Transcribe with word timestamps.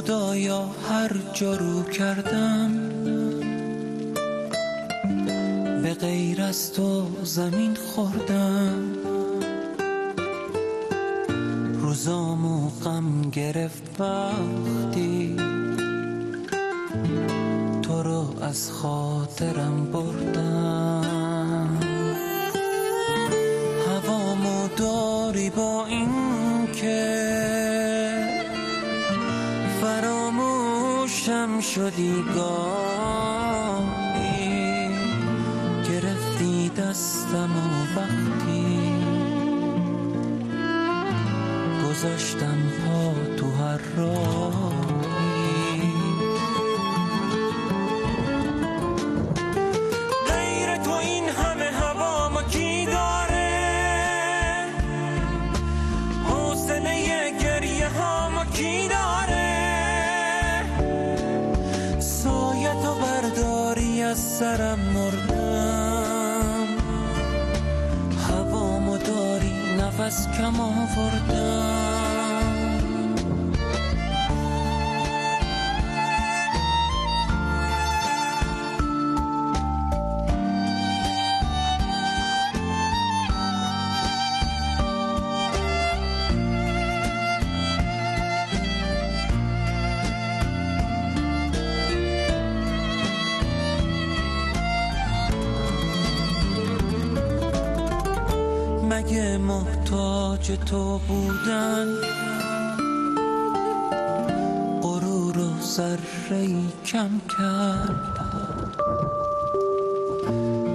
خدایا 0.00 0.66
هر 0.88 1.10
جا 1.32 1.56
رو 1.56 1.82
کردم. 1.82 2.70
به 5.82 5.94
غیر 5.94 6.42
از 6.42 6.72
تو 6.72 7.06
زمین 7.22 7.74
خوردم. 7.74 8.92
روزامو 11.80 12.70
غم 12.84 13.30
گرفت 13.30 14.00
وقتی 14.00 15.36
تو 17.82 18.02
رو 18.02 18.42
از 18.42 18.70
خاطرم 18.70 19.92
بردم. 19.92 21.78
هوامو 23.88 24.68
داری 24.76 25.50
با 25.50 25.86
این 25.86 26.08
که 26.72 27.49
فراموشم 31.30 31.60
شدی 31.60 32.24
گاهی؟ 32.34 33.30
گرفتی 35.88 36.68
دستم 36.68 37.50
و 37.56 37.58
وقتی 38.00 38.92
گذاشتم 41.84 42.58
پا 42.86 43.14
تو 43.36 43.46
هر 43.50 43.80
راهی. 43.96 45.92
غیر 50.28 50.76
تو 50.76 50.92
این 50.92 51.28
همه 51.28 51.64
هوا 51.64 52.28
ما 52.28 52.42
کی 52.42 52.86
داره؟ 52.86 53.50
حوصله 56.24 57.30
گریه 57.42 57.88
ها 57.88 58.30
ما 58.30 58.44
کی 58.44 58.88
داره؟ 58.88 59.09
سرم 64.40 64.78
مردم. 64.94 66.68
هوامو 68.28 68.96
داری 68.96 69.52
نفس 69.78 70.28
کم 70.38 70.60
آوردم. 70.60 71.89
مگه 99.00 99.38
محتاج 99.38 100.52
تو 100.66 100.98
بودن 100.98 101.88
غرور 104.82 105.38
و 105.38 105.60
ذره 105.62 106.48
کم 106.84 107.10
کرد 107.38 108.18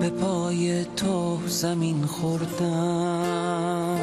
به 0.00 0.10
پای 0.10 0.84
تو 0.84 1.38
زمین 1.46 2.04
خوردم. 2.06 3.98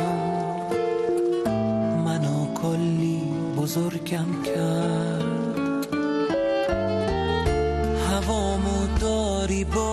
منو 2.06 2.54
کلی 2.54 3.22
بزرگم 3.58 4.44
کرد. 4.44 5.88
هوامو 8.10 8.88
داری 9.02 9.64
با 9.64 9.87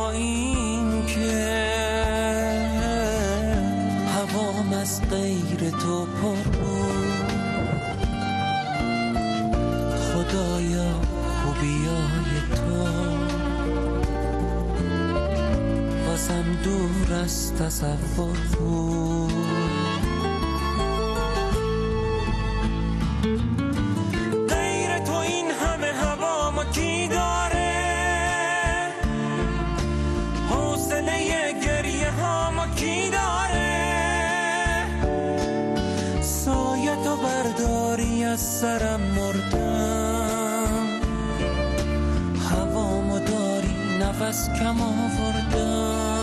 تو 5.70 6.07
پر 6.07 6.51
بود. 6.58 7.35
خدایا 10.14 10.92
خوبیای 11.42 12.33
تو. 12.55 12.85
واسم 16.07 16.45
دور 16.64 17.14
از 17.23 17.55
تصور 17.55 18.39
بود. 18.58 19.33
غیر 24.48 24.98
تو 24.98 25.13
این 25.14 25.51
همه 25.51 25.86
هوا 25.86 26.51
ما 26.51 26.64
کی 26.64 27.08
داره؟ 27.08 27.75
حوصله 30.51 31.52
گریه 31.67 32.11
ها 32.11 32.51
ما 32.51 32.67
کی 32.67 33.11
داره؟ 33.11 33.73
برداری 37.17 38.25
از 38.25 38.41
سرم 38.41 39.01
مردم. 39.01 40.86
هوامو 42.51 43.19
داری 43.19 43.75
نفس 44.01 44.48
کم 44.48 44.83
آوردم. 44.83 46.14